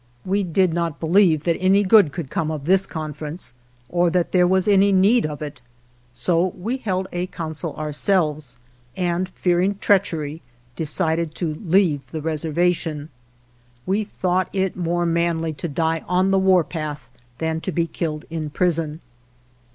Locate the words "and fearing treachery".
8.97-10.41